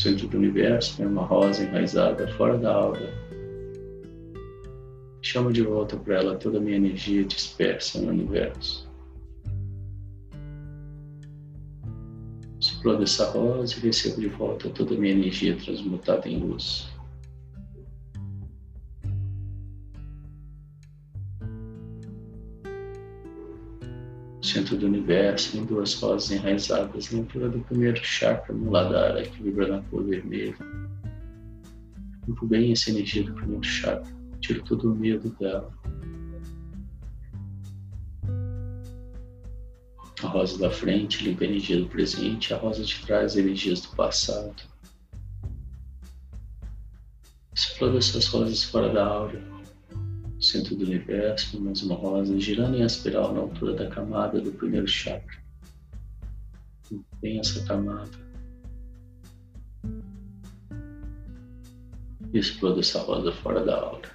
centro 0.04 0.28
do 0.28 0.38
universo, 0.38 0.98
tem 0.98 1.06
uma 1.06 1.24
rosa 1.24 1.64
enraizada 1.64 2.28
fora 2.36 2.58
da 2.58 2.74
aura. 2.74 3.10
Chamo 5.22 5.54
de 5.54 5.62
volta 5.62 5.96
para 5.96 6.16
ela 6.16 6.36
toda 6.36 6.58
a 6.58 6.62
minha 6.62 6.76
energia 6.76 7.24
dispersa 7.24 8.02
no 8.02 8.10
universo. 8.10 8.92
Explodo 12.60 13.04
essa 13.04 13.32
rosa 13.32 13.78
e 13.78 13.80
recebo 13.80 14.20
de 14.20 14.28
volta 14.28 14.70
toda 14.70 14.94
a 14.94 14.98
minha 14.98 15.14
energia 15.14 15.56
transmutada 15.56 16.28
em 16.28 16.38
luz. 16.38 16.93
Centro 24.44 24.78
do 24.78 24.86
universo, 24.86 25.58
em 25.58 25.66
duas 25.66 25.94
rosas 25.96 26.30
enraizadas 26.30 27.14
altura 27.14 27.50
do 27.50 27.60
primeiro 27.62 28.04
chakra 28.04 28.54
Muladhara, 28.54 29.24
que 29.24 29.42
vibra 29.42 29.68
na 29.68 29.82
cor 29.84 30.04
vermelha. 30.04 30.56
Limpo 32.28 32.46
bem 32.46 32.74
essa 32.74 32.90
energia 32.90 33.24
do 33.24 33.34
primeiro 33.34 33.64
chakra, 33.64 34.12
tiro 34.42 34.62
todo 34.64 34.92
o 34.92 34.96
medo 34.96 35.30
dela. 35.40 35.72
A 40.22 40.28
rosa 40.28 40.58
da 40.58 40.70
frente 40.70 41.24
limpa 41.24 41.44
a 41.44 41.48
energia 41.48 41.80
do 41.80 41.88
presente, 41.88 42.54
a 42.54 42.58
rosa 42.58 42.84
de 42.84 43.00
trás 43.06 43.38
energias 43.38 43.82
do 43.82 43.96
passado. 43.96 44.56
Explora 47.54 47.98
essas 47.98 48.26
rosas 48.28 48.64
fora 48.64 48.92
da 48.92 49.06
aura 49.06 49.53
centro 50.54 50.76
do 50.76 50.86
universo, 50.86 51.60
mais 51.60 51.82
uma 51.82 51.96
rosa 51.96 52.40
girando 52.40 52.78
em 52.78 52.84
espiral 52.84 53.34
na 53.34 53.40
altura 53.40 53.74
da 53.74 53.88
camada 53.88 54.40
do 54.40 54.52
primeiro 54.52 54.88
chakra. 54.88 55.42
Essa 57.24 57.66
camada. 57.66 58.12
Exploda 62.32 62.82
essa 62.82 63.00
rosa 63.00 63.32
fora 63.32 63.66
da 63.66 63.80
aura. 63.80 64.10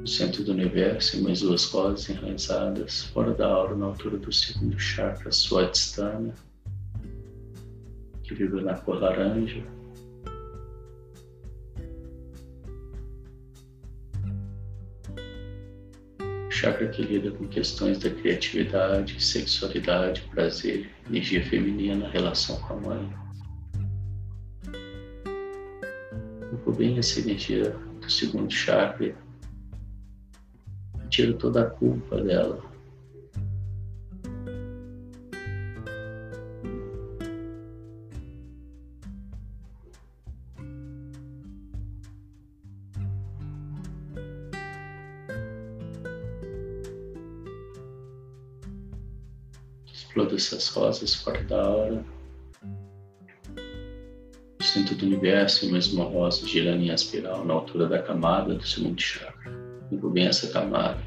No 0.00 0.06
centro 0.06 0.44
do 0.44 0.52
universo, 0.52 1.22
mais 1.22 1.40
duas 1.40 1.64
rosas 1.64 2.10
enraizadas 2.10 3.04
fora 3.04 3.32
da 3.32 3.46
aura 3.46 3.74
na 3.74 3.86
altura 3.86 4.18
do 4.18 4.30
segundo 4.30 4.78
chakra, 4.78 5.32
Swadhisthana 5.32 6.34
que 8.24 8.34
vive 8.34 8.60
na 8.62 8.74
cor 8.74 9.00
laranja. 9.00 9.62
Chakra 16.50 16.88
que 16.88 17.02
lida 17.02 17.30
com 17.32 17.46
questões 17.46 17.98
da 17.98 18.10
criatividade, 18.10 19.22
sexualidade, 19.22 20.22
prazer, 20.30 20.90
energia 21.08 21.44
feminina, 21.44 22.08
relação 22.08 22.58
com 22.62 22.74
a 22.74 22.76
mãe. 22.80 23.14
Limpo 26.50 26.72
bem 26.72 26.98
essa 26.98 27.20
energia 27.20 27.70
do 28.00 28.10
segundo 28.10 28.50
chakra 28.50 29.14
tiro 31.10 31.34
toda 31.34 31.62
a 31.62 31.70
culpa 31.70 32.20
dela 32.20 32.73
essas 50.44 50.68
rosas 50.68 51.14
fora 51.14 51.42
da 51.44 51.68
hora. 51.68 52.04
No 54.58 54.64
centro 54.64 54.94
do 54.94 55.06
universo, 55.06 55.70
mais 55.70 55.92
uma 55.92 56.04
rosa 56.04 56.46
girando 56.46 56.82
em 56.82 56.92
espiral 56.92 57.44
na 57.44 57.54
altura 57.54 57.86
da 57.86 58.02
camada 58.02 58.54
do 58.54 58.66
segundo 58.66 59.00
chakra. 59.00 59.52
Bem 59.90 60.26
essa 60.26 60.48
camada. 60.48 61.02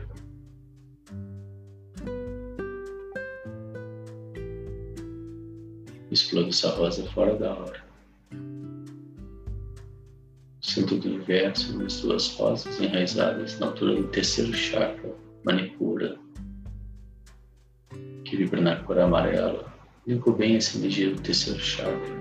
Exploda 6.09 6.49
essa 6.49 6.69
rosa 6.69 7.03
fora 7.11 7.35
da 7.35 7.53
hora. 7.53 7.87
centro 10.77 10.97
do 10.97 11.07
universo, 11.07 11.83
as 11.83 12.01
duas 12.01 12.27
rosas 12.35 12.79
enraizadas 12.79 13.57
na 13.59 13.67
altura 13.67 13.95
do 13.95 14.07
terceiro 14.09 14.53
chakra, 14.53 15.15
Manipura, 15.43 15.86
cor 18.87 18.97
amarela. 18.97 19.67
Limpo 20.07 20.31
bem 20.31 20.57
energia 20.77 21.13
do 21.13 21.21
terceiro 21.21 21.59
chakra. 21.59 22.17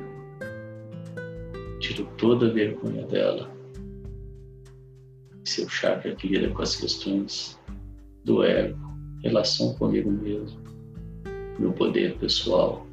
Tiro 1.79 2.05
toda 2.19 2.49
a 2.49 2.53
vergonha 2.53 3.07
dela. 3.07 3.49
Seu 5.45 5.69
chakra 5.69 6.17
que 6.17 6.27
lida 6.27 6.53
com 6.53 6.63
as 6.63 6.75
questões 6.75 7.57
do 8.25 8.43
ego, 8.43 8.77
relação 9.23 9.75
comigo 9.77 10.11
mesmo, 10.11 10.61
meu 11.61 11.73
poder 11.73 12.19
pessoal, 12.19 12.85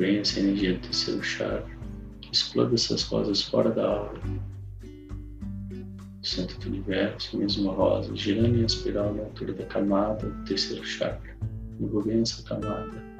bem 0.00 0.20
essa 0.20 0.40
energia 0.40 0.72
do 0.72 0.80
terceiro 0.80 1.22
chakra, 1.22 1.79
que 2.30 2.36
exploda 2.36 2.74
essas 2.74 3.02
rosas 3.02 3.42
fora 3.42 3.70
da 3.70 3.84
aura. 3.84 4.20
Centro 6.22 6.58
do 6.60 6.68
universo, 6.68 7.36
mesma 7.36 7.72
rosa, 7.72 8.14
girando 8.14 8.56
em 8.56 8.64
espiral 8.64 9.12
na 9.14 9.22
altura 9.22 9.52
da 9.52 9.66
camada 9.66 10.28
do 10.28 10.44
terceiro 10.44 10.84
chakra, 10.84 11.36
envolvendo 11.80 12.22
essa 12.22 12.42
camada. 12.44 13.10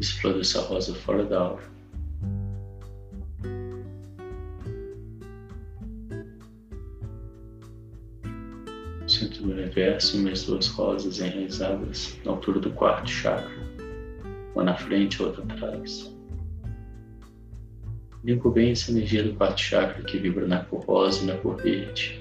Exploda 0.00 0.40
essa 0.40 0.60
rosa 0.62 0.94
fora 0.94 1.24
da 1.24 1.40
aura. 1.40 1.81
Universo 9.82 10.16
e 10.16 10.20
minhas 10.20 10.44
duas 10.44 10.68
rosas 10.68 11.18
enraizadas 11.18 12.16
na 12.24 12.32
altura 12.32 12.60
do 12.60 12.70
quarto 12.70 13.10
chakra, 13.10 13.50
uma 14.54 14.64
na 14.64 14.76
frente 14.76 15.16
e 15.16 15.22
outra 15.22 15.42
atrás. 15.42 16.14
Limpo 18.24 18.50
bem 18.50 18.70
essa 18.70 18.92
energia 18.92 19.24
do 19.24 19.34
quarto 19.34 19.60
chakra 19.60 20.02
que 20.04 20.18
vibra 20.18 20.46
na 20.46 20.64
cor 20.64 20.84
rosa 20.84 21.24
e 21.24 21.26
na 21.26 21.36
cor 21.38 21.56
verde. 21.60 22.20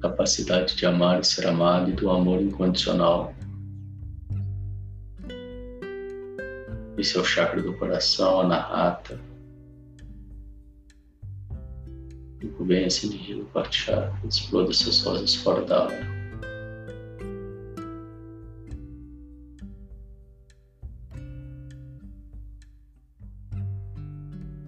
Capacidade 0.00 0.76
de 0.76 0.86
amar 0.86 1.20
e 1.20 1.24
ser 1.24 1.46
amado 1.46 1.90
e 1.90 1.92
do 1.94 2.08
amor 2.08 2.40
incondicional. 2.40 3.34
Esse 6.96 7.16
é 7.16 7.20
o 7.20 7.24
chakra 7.24 7.60
do 7.60 7.72
coração, 7.74 8.40
a 8.40 8.46
narrata, 8.46 9.18
Limpo 12.60 12.64
bem 12.64 12.78
energia 12.80 13.36
do 13.36 13.44
quarto 13.46 13.74
chakra, 13.74 14.12
exploda 14.28 14.70
essas 14.70 15.02
rosas 15.02 15.34
fora 15.34 15.64
da 15.64 15.84
aura. 15.84 16.06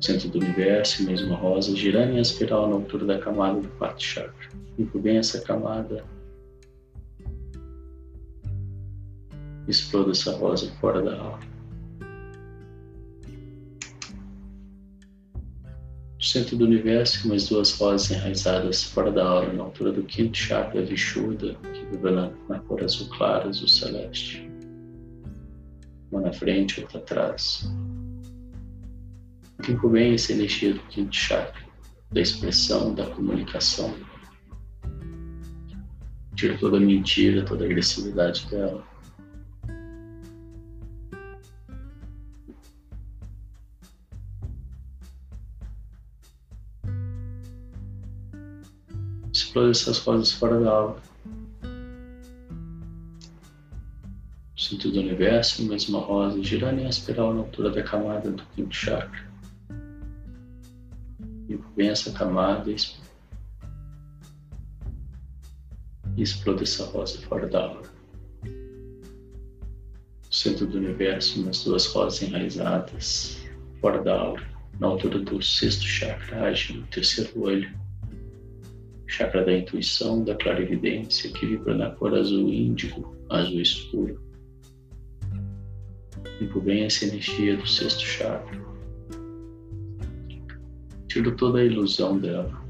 Centro 0.01 0.31
do 0.31 0.39
universo, 0.39 1.05
mesma 1.05 1.37
rosa, 1.37 1.77
girando 1.77 2.17
em 2.17 2.21
espiral 2.21 2.67
na 2.67 2.77
altura 2.77 3.05
da 3.05 3.19
camada 3.19 3.61
do 3.61 3.69
quarto 3.77 4.03
chakra. 4.03 4.49
Limpo 4.79 4.99
bem 4.99 5.19
essa 5.19 5.43
camada. 5.43 6.03
Exploda 9.69 10.13
essa 10.13 10.35
rosa 10.37 10.71
fora 10.81 11.03
da 11.03 11.15
aura. 11.15 11.52
Centro 16.33 16.57
do 16.57 16.65
universo, 16.65 17.27
umas 17.27 17.47
duas 17.47 17.73
rosas 17.79 18.11
enraizadas 18.11 18.83
fora 18.85 19.13
da 19.13 19.23
aura, 19.23 19.53
na 19.53 19.65
altura 19.65 19.93
do 19.93 20.03
quinto 20.03 20.37
chakra 20.37 20.83
Vishuddha, 20.83 21.55
que 21.75 21.85
vibra 21.85 22.11
na, 22.11 22.31
na 22.49 22.59
cor 22.61 22.83
azul 22.83 23.07
clara, 23.11 23.51
azul 23.51 23.69
celeste. 23.69 24.51
Uma 26.11 26.23
na 26.23 26.33
frente, 26.33 26.81
outra 26.81 26.99
atrás. 26.99 27.71
Limpo 29.67 29.91
bem 29.91 30.15
essa 30.15 30.33
energia 30.33 30.73
do 30.73 30.81
quinto 30.89 31.15
chakra, 31.15 31.63
da 32.11 32.21
expressão, 32.23 32.95
da 32.95 33.05
comunicação. 33.07 33.95
Tira 36.35 36.57
toda 36.57 36.79
a 36.79 36.81
mentira, 36.81 37.45
toda 37.45 37.65
a 37.65 37.67
agressividade 37.67 38.47
dela. 38.47 38.83
Explode 49.53 49.71
essas 49.73 49.99
rosas 49.99 50.33
fora 50.33 50.59
da 50.59 50.71
aura. 50.71 51.03
Centro 54.57 54.91
do 54.91 54.99
universo, 54.99 55.63
mesma 55.65 55.99
rosa, 55.99 56.43
girando 56.43 56.81
em 56.81 56.89
espiral 56.89 57.35
na 57.35 57.41
altura 57.41 57.71
da 57.71 57.83
camada 57.83 58.31
do 58.31 58.43
quinto 58.55 58.75
chakra. 58.75 59.31
E 61.51 61.59
bem 61.77 61.91
essa 61.91 62.11
camada 62.13 62.71
e 62.71 62.77
explode 66.17 66.63
essa 66.63 66.87
rosa 66.87 67.19
fora 67.19 67.47
da 67.47 67.67
aura. 67.67 67.93
Centro 70.31 70.67
do 70.67 70.79
universo, 70.79 71.43
umas 71.43 71.63
duas 71.63 71.85
rosas 71.89 72.23
enraizadas 72.23 73.45
fora 73.83 74.03
da 74.03 74.19
aura, 74.19 74.51
na 74.81 74.87
altura 74.87 75.19
do 75.19 75.43
sexto 75.43 75.85
chakra, 75.85 76.45
age 76.45 76.73
no 76.73 76.87
terceiro 76.87 77.39
olho 77.43 77.82
chakra 79.13 79.45
da 79.45 79.53
intuição, 79.53 80.25
da 80.25 80.35
clarividência, 80.35 81.31
que 81.31 81.45
vibra 81.45 81.75
na 81.75 81.91
cor 81.91 82.15
azul 82.15 82.49
índigo, 82.49 83.15
azul 83.29 83.61
escuro. 83.61 84.19
Limpo 86.41 86.61
bem 86.61 86.85
essa 86.85 87.05
energia 87.05 87.57
do 87.57 87.67
sexto 87.67 88.01
chakra. 88.01 88.61
Tiro 91.09 91.37
toda 91.37 91.59
a 91.59 91.65
ilusão 91.65 92.19
dela. 92.19 92.63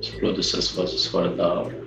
Explodo 0.00 0.40
essas 0.40 0.72
vozes 0.72 1.06
fora 1.06 1.30
da 1.36 1.46
aura. 1.46 1.83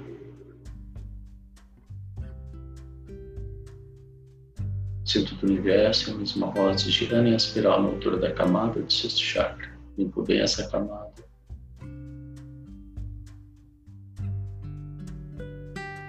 Centro 5.07 5.35
do 5.37 5.47
universo, 5.47 6.11
a 6.11 6.15
mesma 6.15 6.47
rosa 6.47 6.91
girando 6.91 7.27
em 7.27 7.35
espiral 7.35 7.81
na 7.81 7.89
altura 7.89 8.17
da 8.17 8.31
camada 8.31 8.81
do 8.81 8.91
sexto 8.91 9.21
chakra. 9.21 9.71
Limpo 9.97 10.21
bem 10.23 10.41
essa 10.41 10.69
camada. 10.69 11.13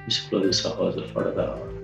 Explode 0.07 0.49
essa 0.49 0.71
rosa 0.71 1.07
fora 1.09 1.33
da 1.33 1.49
aura. 1.49 1.79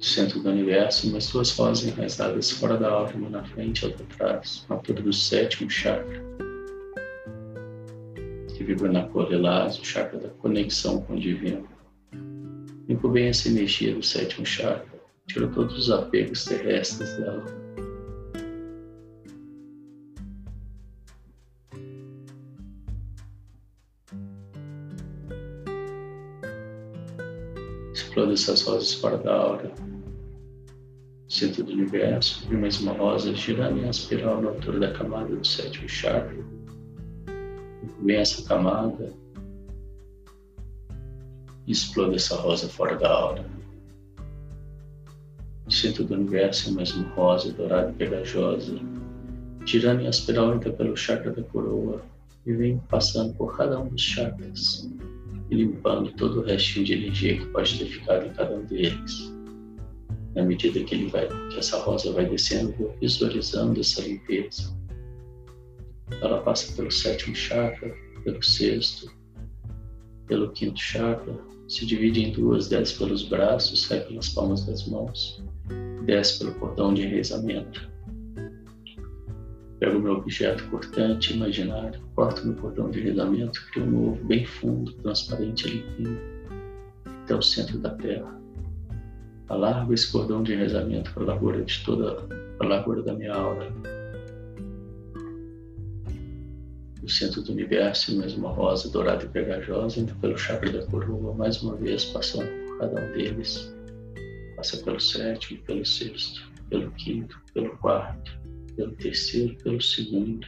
centro 0.00 0.40
do 0.40 0.48
universo, 0.48 1.06
umas 1.08 1.30
duas 1.30 1.50
rosas 1.50 1.86
enraizadas 1.86 2.50
fora 2.50 2.76
da 2.76 2.90
aura, 2.90 3.14
uma 3.14 3.28
na 3.28 3.44
frente 3.44 3.82
e 3.82 3.86
outra 3.86 4.04
atrás, 4.04 4.64
na 4.68 4.76
altura 4.76 5.02
do 5.02 5.12
sétimo 5.12 5.70
chakra 5.70 6.37
vibra 8.68 8.92
na 8.92 9.08
cor 9.08 9.30
lilás, 9.30 9.78
o 9.78 9.84
chakra 9.84 10.18
da 10.18 10.28
conexão 10.28 11.00
com 11.00 11.14
o 11.14 11.18
divino. 11.18 11.66
Limpo 12.86 13.08
bem 13.08 13.28
essa 13.28 13.48
energia 13.48 13.94
do 13.94 14.02
sétimo 14.02 14.44
chakra, 14.44 15.00
tira 15.26 15.48
todos 15.48 15.78
os 15.78 15.90
apegos 15.90 16.44
terrestres 16.44 17.16
dela. 17.16 17.44
Explode 27.94 28.32
essas 28.34 28.62
rosas 28.62 28.92
fora 28.94 29.16
da 29.16 29.34
aura, 29.34 29.72
centro 31.26 31.64
do 31.64 31.72
universo, 31.72 32.46
e 32.52 32.54
mais 32.54 32.78
uma 32.80 32.92
rosa 32.92 33.34
girando 33.34 33.78
em 33.78 33.88
espiral 33.88 34.42
na 34.42 34.50
altura 34.50 34.78
da 34.78 34.92
camada 34.92 35.34
do 35.34 35.46
sétimo 35.46 35.88
chakra 35.88 36.57
vem 38.08 38.16
essa 38.16 38.42
camada 38.42 39.12
e 41.66 41.72
explode 41.72 42.16
essa 42.16 42.36
rosa 42.36 42.66
fora 42.66 42.96
da 42.96 43.12
aura. 43.12 43.44
O 45.66 45.70
centro 45.70 46.04
do 46.04 46.14
universo 46.14 46.70
é 46.70 46.72
mais 46.72 46.90
uma 46.94 47.06
rosa 47.10 47.52
dourada 47.52 47.90
e 47.90 47.92
pegajosa, 47.92 48.78
girando 49.66 50.00
em 50.00 50.08
espiral 50.08 50.54
entra 50.54 50.72
pelo 50.72 50.96
chakra 50.96 51.30
da 51.30 51.42
coroa 51.42 52.00
e 52.46 52.52
vem 52.54 52.78
passando 52.88 53.34
por 53.34 53.54
cada 53.58 53.78
um 53.78 53.88
dos 53.88 54.00
chakras 54.00 54.90
e 55.50 55.54
limpando 55.54 56.10
todo 56.12 56.40
o 56.40 56.44
restinho 56.44 56.86
de 56.86 56.94
energia 56.94 57.38
que 57.38 57.46
pode 57.48 57.78
ter 57.78 57.84
ficado 57.84 58.24
em 58.24 58.30
cada 58.30 58.56
um 58.56 58.64
deles. 58.64 59.34
Na 60.34 60.42
medida 60.44 60.82
que 60.82 60.94
ele 60.94 61.10
vai, 61.10 61.28
que 61.50 61.58
essa 61.58 61.78
rosa 61.82 62.10
vai 62.12 62.24
descendo, 62.24 62.72
vou 62.78 62.96
visualizando 62.98 63.78
essa 63.78 64.00
limpeza 64.00 64.77
ela 66.20 66.40
passa 66.42 66.74
pelo 66.74 66.90
sétimo 66.90 67.34
chakra, 67.34 67.94
pelo 68.24 68.42
sexto, 68.42 69.10
pelo 70.26 70.50
quinto 70.52 70.78
chakra, 70.78 71.34
se 71.68 71.84
divide 71.84 72.24
em 72.24 72.32
duas, 72.32 72.68
desce 72.68 72.96
pelos 72.96 73.22
braços, 73.28 73.86
sai 73.86 74.00
pelas 74.00 74.30
palmas 74.30 74.64
das 74.64 74.86
mãos, 74.86 75.42
desce 76.04 76.38
pelo 76.38 76.54
cordão 76.54 76.94
de 76.94 77.02
enraizamento. 77.02 77.88
Pego 79.78 80.00
meu 80.00 80.14
objeto 80.14 80.64
cortante 80.70 81.34
imaginário, 81.34 82.00
corto 82.16 82.46
no 82.46 82.54
cordão 82.54 82.90
de 82.90 83.00
enraizamento, 83.00 83.64
crio 83.70 83.84
um 83.84 83.90
novo, 83.90 84.24
bem 84.24 84.44
fundo, 84.44 84.92
transparente 84.94 85.68
limpinho, 85.68 86.18
até 87.04 87.34
o 87.34 87.42
centro 87.42 87.78
da 87.78 87.90
terra. 87.90 88.36
Alargo 89.48 89.94
esse 89.94 90.10
cordão 90.10 90.42
de 90.42 90.54
enraizamento 90.54 91.12
para 91.12 91.22
a 91.22 91.26
largura 91.26 91.62
de 91.62 91.84
toda 91.84 92.26
a 92.58 92.66
largura 92.66 93.02
da 93.02 93.14
minha 93.14 93.32
aura, 93.32 93.72
o 97.08 97.10
centro 97.10 97.40
do 97.40 97.52
universo, 97.52 98.14
mais 98.18 98.34
uma 98.34 98.50
rosa 98.50 98.90
dourada 98.90 99.24
e 99.24 99.28
pegajosa, 99.28 99.98
entra 99.98 100.14
pelo 100.16 100.36
chakra 100.36 100.70
da 100.70 100.86
coroa, 100.86 101.34
mais 101.34 101.62
uma 101.62 101.74
vez 101.74 102.04
passando 102.04 102.46
por 102.66 102.78
cada 102.78 103.00
um 103.00 103.12
deles. 103.12 103.74
Passa 104.56 104.76
pelo 104.84 105.00
sétimo, 105.00 105.58
pelo 105.62 105.86
sexto, 105.86 106.52
pelo 106.68 106.90
quinto, 106.92 107.40
pelo 107.54 107.74
quarto, 107.78 108.38
pelo 108.76 108.92
terceiro, 108.96 109.56
pelo 109.64 109.80
segundo, 109.80 110.46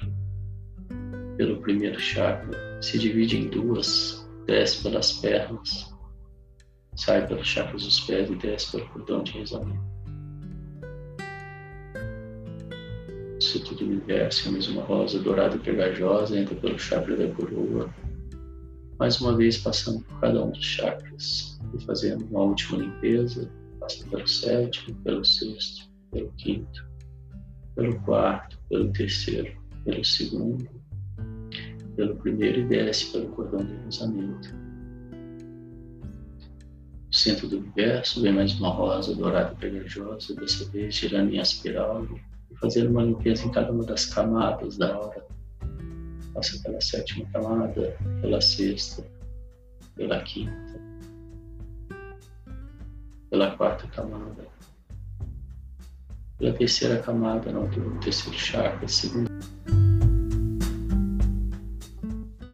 pelo 1.38 1.62
primeiro 1.62 1.98
chakra. 1.98 2.82
Se 2.82 2.98
divide 2.98 3.38
em 3.38 3.48
duas, 3.48 4.28
desce 4.46 4.82
pelas 4.82 5.12
pernas, 5.12 5.90
sai 6.94 7.26
pelos 7.26 7.48
chakras 7.48 7.84
dos 7.84 8.00
pés 8.00 8.28
e 8.28 8.36
desce 8.36 8.72
pelo 8.72 8.86
cordão 8.90 9.22
de 9.22 9.32
rezamento. 9.32 9.80
Centro 13.50 13.74
do 13.74 13.84
universo, 13.84 14.48
a 14.48 14.52
mesma 14.52 14.82
rosa 14.82 15.18
dourada 15.18 15.56
e 15.56 15.58
pegajosa 15.58 16.38
entra 16.38 16.54
pelo 16.54 16.78
chakra 16.78 17.16
da 17.16 17.28
coroa, 17.34 17.92
mais 18.98 19.20
uma 19.20 19.36
vez 19.36 19.58
passando 19.58 20.00
por 20.04 20.20
cada 20.20 20.44
um 20.44 20.50
dos 20.50 20.64
chakras 20.64 21.58
e 21.74 21.84
fazendo 21.84 22.24
uma 22.26 22.42
última 22.42 22.78
limpeza, 22.78 23.50
passa 23.80 24.06
pelo 24.06 24.26
sétimo, 24.26 24.94
pelo 25.02 25.24
sexto, 25.24 25.90
pelo 26.12 26.30
quinto, 26.36 26.88
pelo 27.74 27.98
quarto, 28.02 28.58
pelo 28.68 28.92
terceiro, 28.92 29.52
pelo 29.84 30.04
segundo, 30.04 30.68
pelo 31.96 32.16
primeiro 32.16 32.60
e 32.60 32.64
desce 32.66 33.10
pelo 33.10 33.28
cordão 33.30 33.64
de 33.64 33.74
cruzamento. 33.74 34.54
No 37.06 37.14
centro 37.16 37.48
do 37.48 37.58
universo 37.58 38.22
vem 38.22 38.32
mais 38.32 38.52
uma 38.60 38.68
rosa 38.68 39.14
dourada 39.14 39.52
e 39.54 39.56
pegajosa, 39.56 40.34
dessa 40.36 40.64
vez 40.70 40.94
girando 40.94 41.34
em 41.34 41.40
espiral, 41.40 42.06
fazer 42.56 42.88
uma 42.88 43.02
limpeza 43.02 43.46
em 43.46 43.50
cada 43.50 43.72
uma 43.72 43.84
das 43.84 44.06
camadas 44.06 44.76
da 44.76 44.94
aura. 44.94 45.26
Passa 46.34 46.60
pela 46.62 46.80
sétima 46.80 47.26
camada, 47.32 47.96
pela 48.20 48.40
sexta, 48.40 49.04
pela 49.96 50.22
quinta, 50.22 50.80
pela 53.28 53.56
quarta 53.56 53.86
camada, 53.88 54.46
pela 56.38 56.52
terceira 56.54 57.00
camada, 57.02 57.52
no 57.52 58.00
terceiro 58.00 58.38
chakra, 58.38 58.86
segunda 58.88 59.30